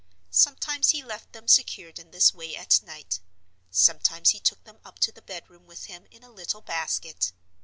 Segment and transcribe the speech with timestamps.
[0.31, 3.19] Sometimes he left them secured in this way at night;
[3.69, 7.31] sometimes he took them up to the bedroom with him in a little basket.